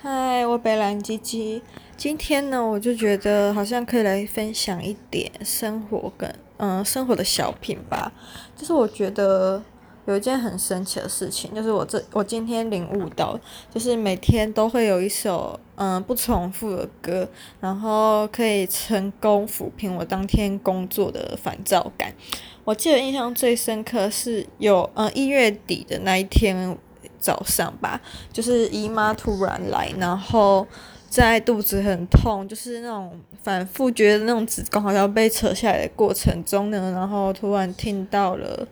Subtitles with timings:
[0.00, 1.60] 嗨，我北兰鸡鸡。
[1.96, 8.12] 今天呢，我就觉得好像可以来分享一点生活跟嗯生活的小品吧。
[8.56, 9.60] 就是我觉得
[10.06, 13.36] 有一件很神奇的事情，就是我这我今天领悟到，
[13.74, 22.14] 就是每天都会有一首嗯不重复的歌，然后可以成功抚平我当天工作的烦躁感。
[22.62, 26.78] 我记得印象最深刻是有嗯一月底的那一天。
[27.20, 28.00] 早上吧，
[28.32, 30.66] 就是姨妈突然来，然后
[31.08, 38.66] 在肚子很痛，就是那种反复觉得那种子宫好像被扯下来的过程中呢，然后突然听到了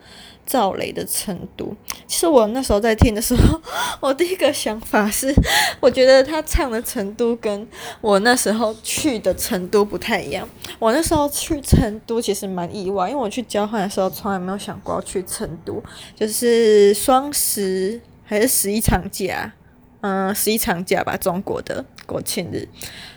[0.45, 1.65] 赵雷的《成都》。
[2.07, 3.61] 其实我那时候在听的时候，
[4.01, 5.35] 我第一个想法是，
[5.81, 7.67] 我觉得他唱的《成都》跟
[8.01, 10.47] 我那时候去的成都不太一样。
[10.79, 15.83] 我那时候去成都其实蛮意外，因为我去交换的时候从来没有想过要去成都，
[16.15, 18.01] 就是双十。
[18.27, 19.53] 还是十一长假，
[20.01, 22.69] 嗯，十一长假吧，中国的国庆日。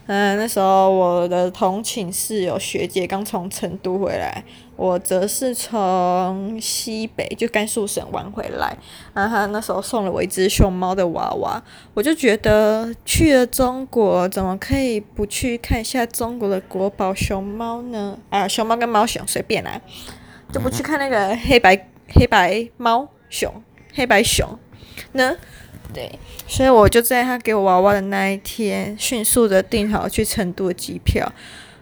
[0.06, 4.44] 嗯，那时候我的同寝室友学姐刚从成都回来，
[4.76, 8.76] 我则是从西北就甘肃省玩回来。
[9.14, 11.62] 然后她那时候送了我一只熊猫的娃娃，
[11.94, 18.18] 我就觉得去了中国，怎么可以不去看一下中国的国宝熊猫呢？
[18.30, 19.80] 啊，熊猫跟猫熊随便啦，
[20.52, 23.52] 就不去看那个黑白黑白猫熊
[23.94, 24.48] 黑白熊。
[25.14, 25.36] 呢，
[25.94, 26.12] 对，
[26.48, 31.32] 所以我就在他给我娃娃的那一天，迅速的订好去成都的机票。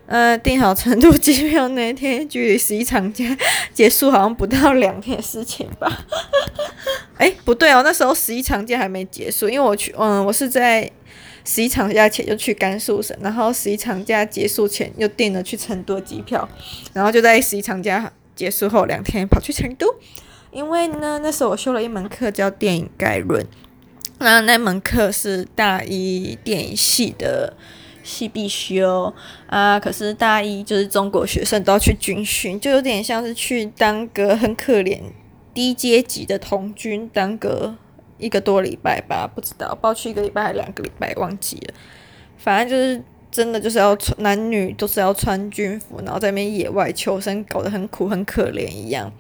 [0.06, 3.25] 呃，订好成都机票那一天，距离十一长假
[3.73, 6.06] 结束好像不到两天的事情吧？
[7.20, 10.90] 哎，不对哦，那时候十一长假还没结束，因为我去，嗯，我是在
[11.44, 16.48] 十一长假前就去甘肃省，然后十一长假结束前又订了去成都的机票，
[16.94, 19.94] 然后就在十一长假结束后两天跑去成都。
[20.52, 23.45] 因为呢，那时候我修了一门课叫电影概论，
[24.20, 27.53] 那那门课是大一电影系的
[28.03, 29.14] 系必修
[29.48, 29.80] 啊。
[29.80, 35.00] 可是大一就是中国学生都要去军训，就有点像是去当个很可怜
[35.53, 37.75] 低阶级的童军，当个
[38.18, 41.74] 一个多礼拜吧，不知道报去一个礼拜还是两个礼拜，忘记了。
[42.38, 49.12] 反正就是真的就是要穿男女都是要穿军服，然后在那边野外求生，搞得很苦很可怜一样。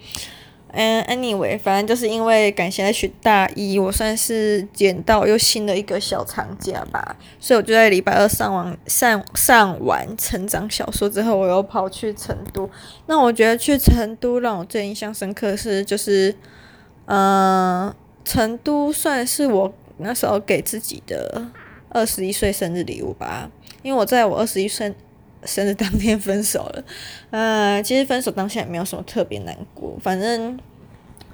[0.73, 12.69] 嗯，anyway，反正就是因为感谢在学大一，我算是捡到又新的一个小长假吧，所以我就在礼拜二上完上上完成长小说之后，我又跑去成都。
[13.07, 16.35] 那我觉得去成都让我最印象深刻是，就是，
[17.05, 17.91] 嗯、
[18.25, 21.47] 成都算是我那时候给自己的
[21.89, 23.49] 二十一岁生日礼物吧，
[23.81, 24.93] 因为我在我二十一岁。
[25.47, 26.83] 生日当天分手了，
[27.31, 30.59] 呃，其实分手当下也没有什么特别难过，反正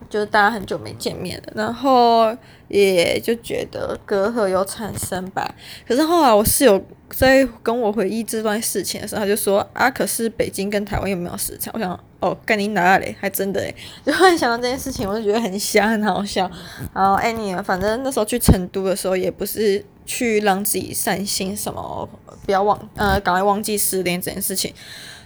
[0.09, 2.33] 就是大家很久没见面了，然后
[2.67, 5.53] 也就觉得隔阂有产生吧。
[5.87, 11.71] 可是后来我室友在跟我回忆这段事情的时候，他就说啊，可是北京跟台湾又没有时差。
[11.73, 13.15] 我想哦，干你哪里？
[13.19, 13.75] 还真的诶，
[14.05, 16.49] 就突然想到这件事情，我就觉得很香，很好笑。
[16.93, 19.83] 然后哎，你反正那时候去成都的时候，也不是。
[20.05, 22.07] 去让自己散心，什么
[22.45, 24.73] 不要忘，呃，赶快忘记失恋这件事情，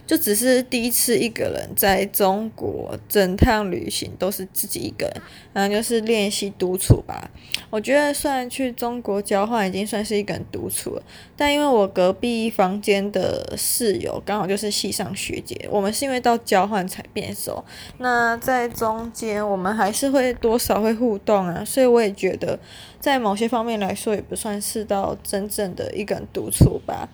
[0.08, 5.22] 就只是第一次一个人在中国，整趟旅行都是自己一个人，
[5.54, 7.30] 然后就是练习独处吧。
[7.70, 11.04] 我觉得虽然去中国交换已经算是一个人独处了，
[11.36, 17.64] 但因为我隔壁房间的室友刚好就是系上学姐，我们是因为到交换才变熟，
[17.98, 22.58] 那在中间我们还是会多少会互动啊，所以我也觉得
[23.00, 27.10] 在某些方面来说也不算是到真正的一个人独处吧。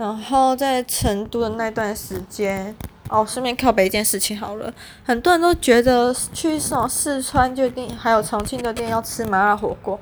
[0.00, 2.74] 然后在成都的那段时间，
[3.10, 4.72] 哦，顺便靠北一件事情好了。
[5.04, 10.00] 很多人都觉得去什么四川就一定还有重庆的店要吃麻辣火锅，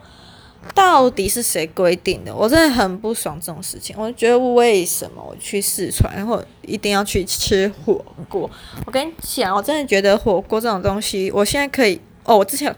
[0.72, 2.32] 到底是谁规定的？
[2.32, 3.96] 我真的很不爽这种事情。
[3.98, 8.48] 我觉得为什么我去四川，然后一定要去吃火锅？
[8.86, 12.72] 我跟你讲，我真的觉得火锅这种东西，我现在可以哦，我之前。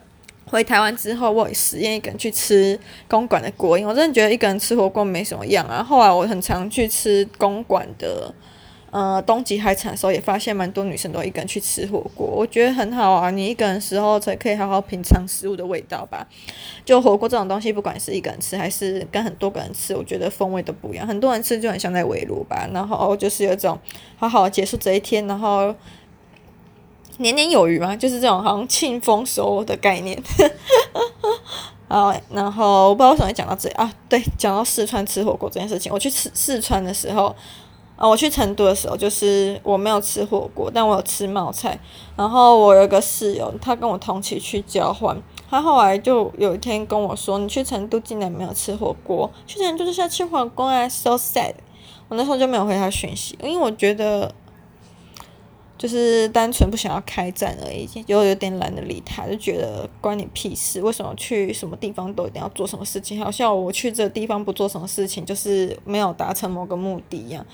[0.50, 2.77] 回台湾之后，我也实验一个人去吃
[3.09, 5.81] 公馆的锅，因为我真的觉得一个人吃火锅没什么样啊。
[5.81, 8.35] 后来我很常去吃公馆的，
[8.91, 13.31] 呃，东极海产的时候，也发现蛮多女生都一个人去吃火锅，我觉得很好啊。
[13.31, 16.26] 你一个人时候才可以好好品尝食物的味道吧。
[16.85, 21.06] 就火锅这种东西，不管是一个人吃还是跟很多个人吃，我觉得风味都不一样。
[21.06, 23.79] 很多人吃就很像在围炉吧，然后就是有种
[24.17, 25.73] 好好结束这一天，然后。
[27.20, 30.20] 年年有余嘛，就是这种好像庆丰收的概念。
[31.88, 33.93] 好，然后我不知道为什么讲到这里啊？
[34.08, 37.34] 对，讲到四川吃火锅这件事情，我去吃四川的时候，
[37.96, 41.76] 啊，我去成都的时候，就是我没有吃火锅，但我有吃冒菜。
[42.17, 45.20] 然后我有个室友，他跟我同期去交换，
[45.50, 51.55] 他后来就有一天跟我说：“你去成都竟然没有吃火锅，去成都就是要吃火锅啊，so sad。”
[52.08, 54.32] 我那时候就没有回他讯息，因为我觉得
[55.81, 60.82] 就是单纯不想要开战而已，就有点懒得理他，就觉得关你屁事。
[60.82, 63.19] 为什么去什么地方都一定要做什么事情？
[63.19, 67.47] 好像我去这个地方不做什么事情，就是没有达成某个目的一样。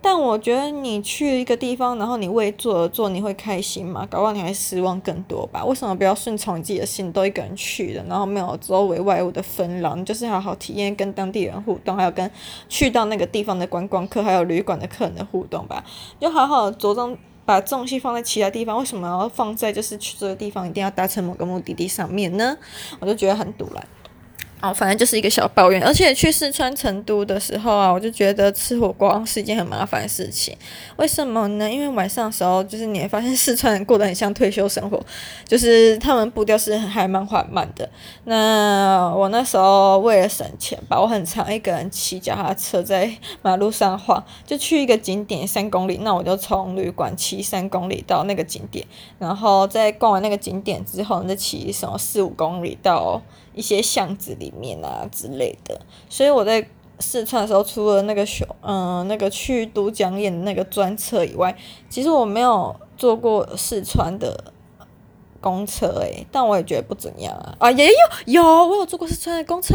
[0.00, 4.06] 但我觉得你去一个地方，然后你为做而做，你会开心吗？
[4.08, 5.64] 搞不好你还失望更多吧？
[5.64, 12.30] 为什么不要顺从你自己的心，都一个人去的，然后没有周围外物的纷扰，你就是好好体验跟当地人互动，还有跟
[12.68, 15.84] 去到那个地方的观光客，还有旅馆的客人的互动吧？
[16.20, 22.58] 就好好着重 把重心放在其他地方，为什么要放在就是去这个地方一定要达成某个目的地上面呢？
[23.00, 23.86] 我就觉得很赌烂。
[24.66, 30.56] 哦，反正就是一个小抱怨，而且去四川成都的时候啊，我就觉得吃火锅是一件很麻烦的事情。
[30.96, 31.70] 为什么呢？
[31.70, 35.00] 因为晚上的时候，就是你会发现四川人过得很像退休生活，
[35.46, 37.88] 就是他们步调是还蛮缓慢的。
[38.24, 43.10] 那我那时候为了省钱吧，我很常一个人骑脚踏车在
[43.42, 48.84] 马路上晃，就去一个景点三公里，那我就从旅馆骑三公里到那个景点，
[49.18, 53.20] 然后在逛完那个景点之后，再骑什么四五公里到
[53.56, 55.80] 一些巷子里面啊之类的，
[56.10, 56.68] 所以我在
[57.00, 61.56] 四川的时候，除了那个熊，嗯、那个去都江堰那个专车以外，
[61.88, 64.52] 其实我没有坐过四川的
[65.40, 67.56] 公车诶、但我也觉得不怎样啊。
[67.58, 67.94] 啊，也有
[68.26, 69.74] 有，我有坐过四川的公车，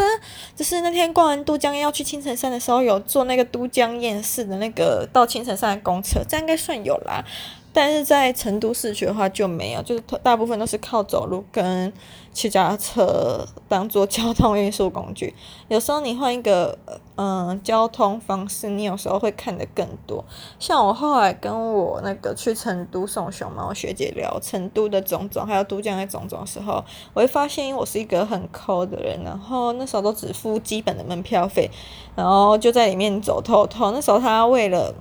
[0.56, 7.26] 就是那天逛完都江堰要去青城山的时候，有坐那个都江堰市的那个到青城山的公车，这样应该算有啦。
[7.74, 11.92] 但是在成都市区的话就没有，就是大部分都是靠走路跟
[12.34, 15.34] 骑脚踏车当做交通运输工具。
[15.68, 16.78] 有时候你换一个
[17.16, 20.26] 嗯、交通方式，你有时候会看得更多。
[20.58, 26.84] 像我后来跟我那个去成都送熊猫学姐聊成都的种种，还有都江的种种的时候，
[27.14, 31.70] 我会发现我是一个很抠的人，然后那时候都只付基本的门票费，
[32.16, 33.92] 然后就在里面走透透。
[33.92, 34.92] 那时候他为了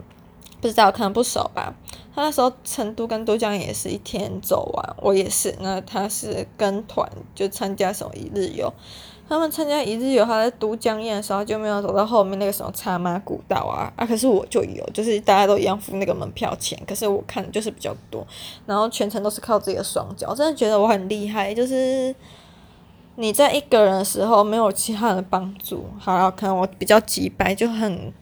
[0.61, 1.73] 不知道可能不熟吧。
[2.23, 5.55] 那时候成都跟都江堰也是一天走完，我也是。
[5.61, 8.73] 那他是跟团就参加什么一日游，
[9.29, 14.05] 他们参加一日游，他在都江堰的时候就没有走到后面那个什么茶马古道啊啊！
[14.05, 18.27] 可是我就有，就是大家都一样付那个门票钱，可是我看就是比较多，
[18.67, 21.55] 然后全程都是靠自己的双脚，真的觉得我很厉害。
[21.55, 22.15] 就是
[23.17, 28.13] 你在一个人的时候没有其他人的帮助，好，可能我比较急白，就很。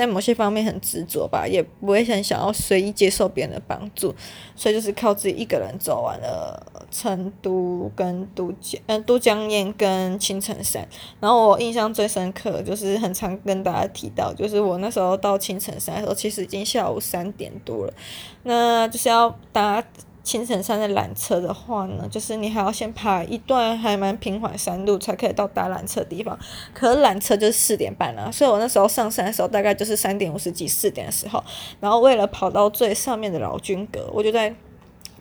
[0.00, 4.14] 在某些方面很执着吧，也不会很想要随意接受别人的帮助，
[4.56, 10.86] 所以就是靠自己一个人走完了成都跟都江，嗯，都江堰跟青城山。
[11.20, 17.94] 然后我印象最深刻，就是很常跟大家提到，就是我那时候到青城山的时候，其实已经下午三点多了，
[18.42, 19.84] 那就是要搭。
[20.24, 26.36] 青城山的缆车的话呢，就是你还要先爬一段还蛮平缓山路，才可以到搭缆车地方。
[26.72, 31.44] 可是缆车就是四点半啊，所以我那时候上山的时候大概就是三点五十几、四点的时候。
[31.78, 34.54] 然后为了跑到最上面的老君阁，我就在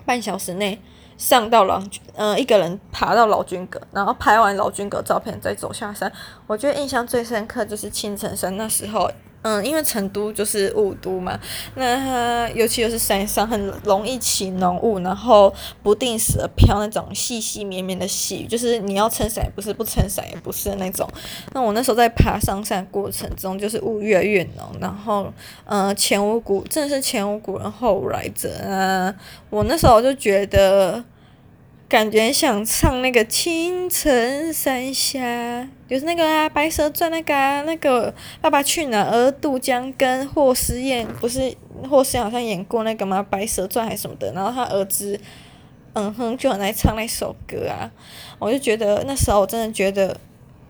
[0.05, 0.79] 半小时内
[1.17, 6.09] 上到老君，呃，一个人爬到老君阁，然后拍完老君阁照片再走下山。
[6.47, 9.11] 我觉得印象最深刻就是青城山那时候。
[9.43, 11.39] 嗯，因为成都就是雾都嘛，
[11.75, 15.53] 那它尤其又是山上，很容易起浓雾，然后
[15.83, 21.07] 不定时的飘那种细细绵绵的细雨，就是你要撑伞也不是，不撑伞也不是那种。
[21.53, 25.31] 那我那时候在爬上山过程中，就是雾越来越浓，然后，
[25.65, 29.13] 嗯，前无古，真的是前无古人后无来者啊！
[29.49, 31.03] 我那时候就觉得。
[31.93, 35.19] 感觉想唱那个《青城山下》，
[35.87, 41.55] 就是那个啊，《白蛇传》那个啊，那个《爸爸去哪儿》，杜江跟霍思燕不是
[41.87, 43.19] 霍思燕好像演过那个吗？
[43.23, 45.19] 《白蛇传》还是什么的，然后他儿子
[45.93, 47.91] 嗯哼就很爱唱那首歌啊，
[48.39, 50.17] 我就觉得那时候我真的觉得，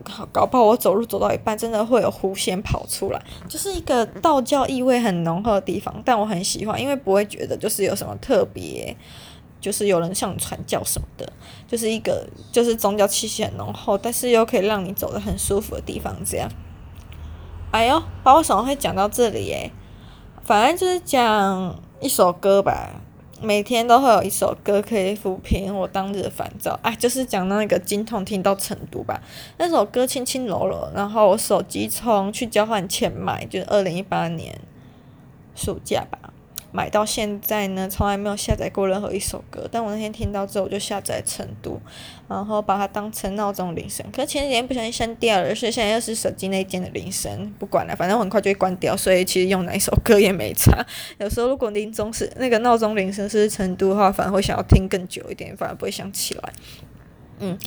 [0.04, 8.94] 好搞不好我走路走到一半，真的会有狐仙跑出来，就是一个道教意味很浓厚的地方，但我很喜欢，因为不会觉得就是有什么特别。
[9.64, 11.32] 就是有人向你传教什么的，
[11.66, 16.14] 就是一个就是宗教气息很浓厚，但是又可以让你走得很舒服的地方。
[16.22, 16.46] 这样，
[17.70, 19.70] 哎呦，把我什么会讲到这里耶？
[20.44, 23.00] 反正就是讲一首歌吧，
[23.40, 26.78] 每天都会有一首歌可以抚平我当日的烦躁。
[26.82, 29.22] 哎，就是讲那个经痛听到成都吧，
[29.56, 34.60] 那首歌轻轻柔柔，然后我手机充去交换钱买，就是二零一八年
[35.54, 36.23] 暑假吧。
[36.76, 39.68] 买到现在呢，从来没有下载过任何一首歌。
[39.70, 41.80] 但我那天听到之后，我就下载成都，
[42.26, 44.04] 然后把它当成闹钟铃声。
[44.12, 47.54] 可是前几天不小心删掉了，所以现在又是手机内建的铃声。
[47.60, 48.96] 不管了，反正我很快就会关掉。
[48.96, 50.84] 所以其实用哪一首歌也没差。
[51.18, 56.52] 有时候如果铃钟是那个闹钟铃声是成都的话，反而会想要听更久一点，反而不会想起来。
[57.40, 57.58] 嗯，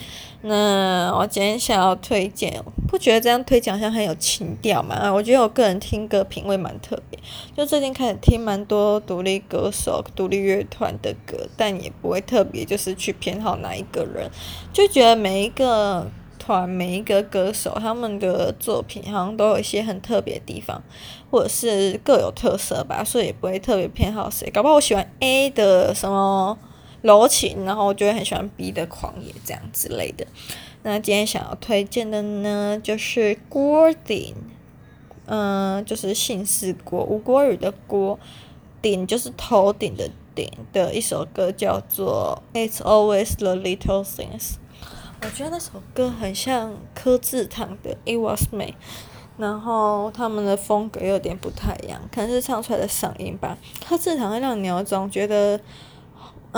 [0.41, 5.11] 那我今天想要推荐，不觉得这样推讲好像很有情调吗？
[5.11, 7.19] 我觉得我个人听歌品味蛮特别，
[7.55, 14.29] 就最近开始听蛮多独立歌手、独立乐团的歌，但也不会特别就是去偏好哪一个人，
[14.71, 16.07] 就觉得每一个
[16.39, 20.81] 团、每一个歌手他们的作品好像都有一些很特别的地方，
[21.29, 24.49] 或者是各有特色吧，所以也不会特别偏好谁。
[24.49, 26.57] 搞不好我喜欢 A 的什么。
[27.01, 30.25] 柔情，然后我就会很喜欢 B 的狂野这样之类的。
[30.83, 34.33] 那今天想要推荐的呢，就是郭顶，
[35.25, 38.17] 嗯，就是姓氏郭，吴郭宇的郭，
[38.81, 44.39] 顶就是头顶的顶的一首歌，叫做《It's Always the Little Things》。
[45.21, 48.65] 我觉得那首歌很像柯智堂的《It Was Me》，
[49.37, 53.57] 然后他们的风格有点不太一样，可能是唱出来的嗓音吧。
[53.85, 55.59] 柯智堂会让你有种觉得。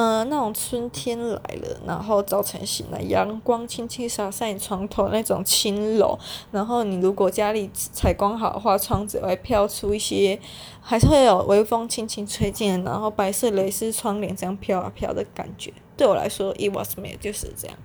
[0.02, 6.18] 嗯、那种春天来了，然后早晨醒来，阳光轻轻洒在你床头那种轻柔，
[6.52, 10.40] 然后你如果家里采光好的话，窗子会飘出一些，
[10.80, 15.74] 还是会有微风轻轻吹进，然后白色蕾丝窗帘这样飘啊飘的感觉。
[15.98, 17.78] 对我来说，It was me 就是这样。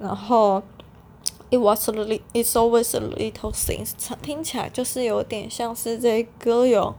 [0.00, 0.60] 然后
[1.50, 6.96] ，It was a little, it's always a little things，听起来就是有点像是这歌有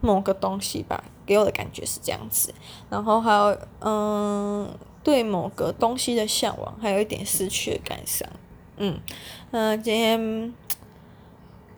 [0.00, 1.04] 某个东西吧。
[1.26, 2.54] 给我的感觉是这样子，
[2.88, 4.66] 然后还有嗯，
[5.02, 8.28] 对某个东西的向往，还有一点失去的感伤，
[8.76, 8.98] 嗯，
[9.50, 10.54] 嗯、今天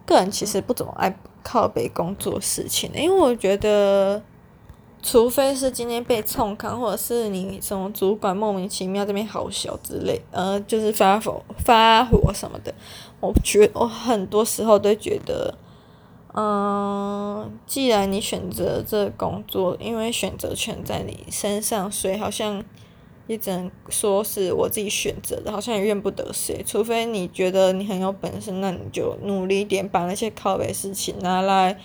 [0.05, 4.23] 个人其实不怎么爱靠北工作事情，因为我觉得，
[5.02, 12.75] 除非是今天被冲康，或者是你什么主管莫名其妙这边好小之类，呃，就是发火发火什么的，
[13.21, 15.55] 我觉我很多时候都觉得。
[16.35, 22.62] 嗯，既然你选择这工作，因为选择权在你身上，所以好像
[23.26, 26.62] 也只能说是我自己选择的，好像也怨不得谁。
[26.64, 31.80] 除非你觉得你很有本事，那你就努力一点，把那些靠背事情拿来。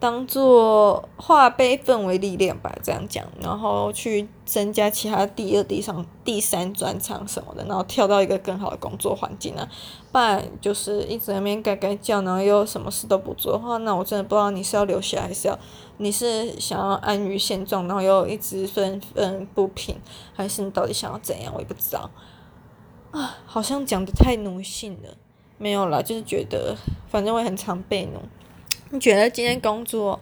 [0.00, 9.68] 当做化悲愤为力量吧，这样讲，然后去增加其他第二、第三、第三专长什么的，然后跳到一个更好的工作环境啊。
[10.10, 15.58] 不然就是一直在那边该该叫，然后又什么事都不做的话，那我真的不知道你是要留下还是要，
[15.98, 20.00] 你是想要安于现状，然后又一直愤愤不平，
[20.32, 21.52] 还是你到底想要怎样？
[21.54, 22.10] 我也不知道。
[23.10, 25.10] 啊，好像讲的太奴性了，
[25.58, 26.74] 没有啦，就是觉得
[27.10, 28.18] 反正我很常被奴。
[28.90, 30.18] 你觉得今天工作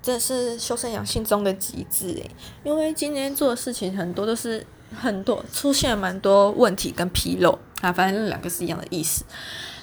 [0.00, 2.30] 真是修身养性中的极致诶，
[2.64, 4.64] 因为今天做的事情很多都是
[4.96, 9.24] 很多出现了蛮多问题跟纰漏啊，反正两个是一样的意思。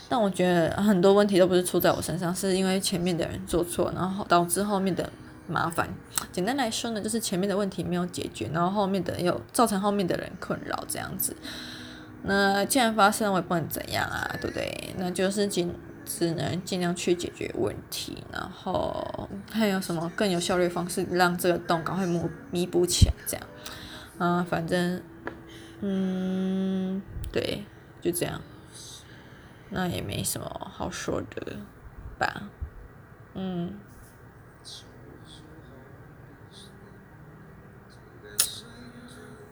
[0.07, 5.09] 但我觉得很多问题都不是出在我身上，是因为前面的人做错，然后导致后面的
[5.47, 5.87] 麻烦。
[6.31, 11.35] 简单来说呢，就是前面的问题没有解决，然后后面的又造成后面的人困扰这样子。
[12.23, 14.95] 那既然发生，我也不能怎样啊，对不对？
[14.97, 15.73] 那就是今。
[16.09, 23.13] 只能尽量去解决问题，然后还有什么更有效率的方式让这个洞赶快弥弥补起来？
[23.27, 23.47] 这样，
[24.17, 25.03] 啊，反正，
[25.81, 26.99] 嗯，
[27.31, 27.63] 对，
[28.01, 28.41] 就这样，
[29.69, 31.57] 那也没什么好说的
[32.17, 32.49] 吧，
[33.35, 33.75] 嗯，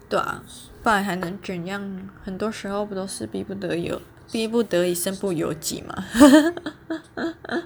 [0.09, 0.43] 对啊，
[0.81, 2.09] 不然还能怎样？
[2.23, 3.93] 很多时候不都是逼不得已。
[4.31, 6.05] 逼不得已，身不由己嘛。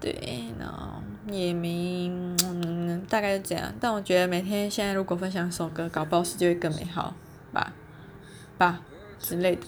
[0.00, 2.10] 对，然后也没，
[2.44, 3.72] 嗯，大概就这样。
[3.80, 7.14] 但我觉得每天现在如果分享一首歌，搞不好世界会更美好
[7.52, 7.72] 吧，
[8.58, 8.80] 吧
[9.18, 9.62] 之类的。